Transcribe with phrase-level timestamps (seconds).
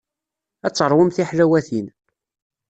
[0.65, 1.87] Ad teṛwum tiḥlawatin.